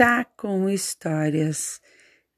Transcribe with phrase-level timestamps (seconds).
[0.00, 1.78] Chá com Histórias,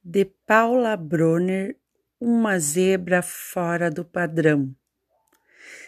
[0.02, 1.76] de Paula Bronner,
[2.20, 4.74] Uma zebra fora do padrão.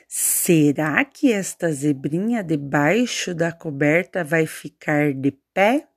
[0.06, 5.88] Será que esta zebrinha debaixo da coberta vai ficar de pé?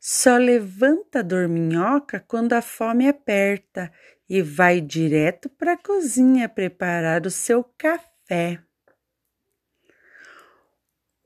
[0.00, 3.92] Só levanta a dorminhoca quando a fome aperta
[4.28, 8.60] e vai direto para a cozinha preparar o seu café.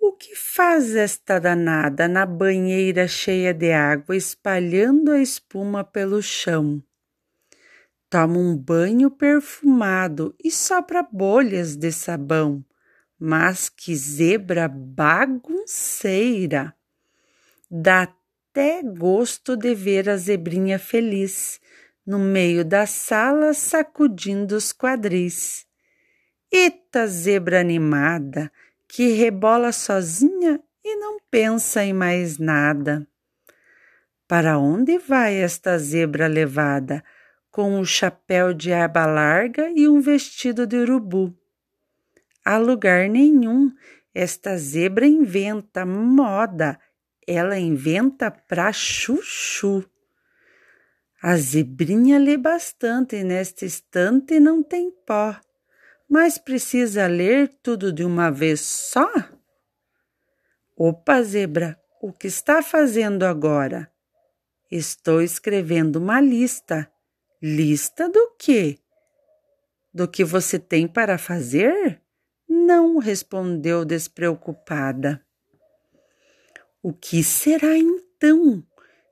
[0.07, 6.85] O que faz esta danada na banheira cheia de água, espalhando a espuma pelo chão?
[8.11, 12.63] Toma um banho perfumado e sopra bolhas de sabão.
[13.19, 15.17] Mas que zebra bagunceira!
[17.71, 21.59] Dá até gosto de ver a zebrinha feliz
[22.07, 25.67] no meio da sala sacudindo os quadris.
[26.53, 28.53] Eita zebra animada!
[28.95, 33.05] Que rebola sozinha e não pensa em mais nada.
[34.29, 37.03] Para onde vai esta zebra levada,
[37.51, 41.37] com um chapéu de aba larga e um vestido de urubu?
[42.45, 43.73] A lugar nenhum,
[44.15, 46.79] esta zebra inventa moda,
[47.27, 49.85] ela inventa pra chuchu.
[51.21, 55.37] A zebrinha lê bastante nesta estante e não tem pó
[56.09, 59.11] mas precisa ler tudo de uma vez só?
[60.77, 63.91] Opa, zebra, o que está fazendo agora?
[64.71, 66.91] Estou escrevendo uma lista.
[67.41, 68.79] Lista do quê?
[69.93, 72.01] Do que você tem para fazer?
[72.49, 75.25] Não, respondeu despreocupada.
[76.83, 78.63] O que será então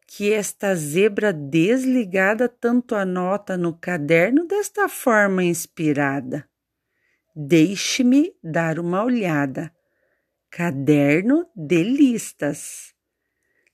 [0.07, 6.47] que esta zebra desligada tanto anota no caderno desta forma inspirada?
[7.35, 9.75] Deixe-me dar uma olhada.
[10.51, 12.95] Caderno de listas.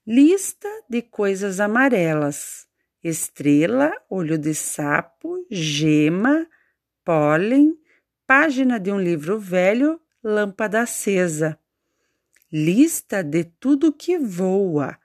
[0.06, 2.69] Lista de coisas amarelas:
[3.03, 6.46] estrela, olho de sapo, gema,
[7.05, 7.77] pólen,
[8.24, 11.58] página de um livro velho, lâmpada acesa.
[12.52, 14.96] Lista de tudo que voa: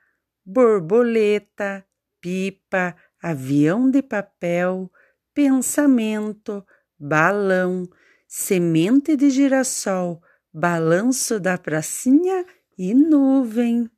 [0.46, 1.84] borboleta,
[2.20, 4.88] pipa, avião de papel,
[5.34, 6.64] pensamento,
[6.96, 7.88] balão
[8.36, 10.20] semente de girassol,
[10.52, 12.44] balanço da pracinha
[12.76, 13.88] e nuvem.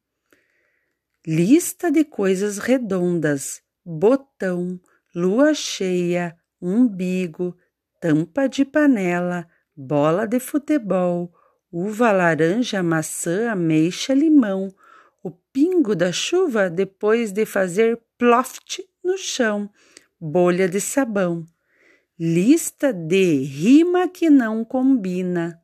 [1.27, 4.79] Lista de coisas redondas: botão,
[5.15, 7.57] lua cheia, umbigo,
[7.99, 11.33] tampa de panela, bola de futebol,
[11.73, 14.69] uva laranja, maçã, ameixa, limão,
[15.25, 19.71] o pingo da chuva depois de fazer ploft no chão,
[20.21, 21.47] bolha de sabão
[22.19, 25.61] lista de rima que não combina,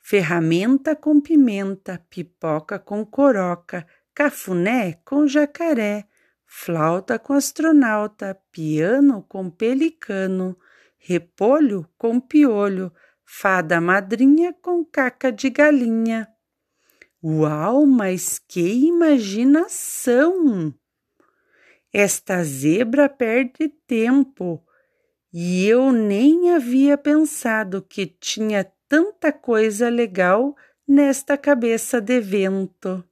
[0.00, 6.08] ferramenta com pimenta, pipoca com coroca, cafuné com jacaré,
[6.46, 10.56] flauta com astronauta, piano com pelicano,
[10.96, 12.90] repolho com piolho,
[13.22, 16.26] fada madrinha com caca de galinha.
[17.22, 20.72] Uau, mas que imaginação!
[21.92, 24.66] Esta zebra perde tempo
[25.38, 30.56] e eu nem havia pensado que tinha tanta coisa legal
[30.88, 33.04] nesta cabeça de vento.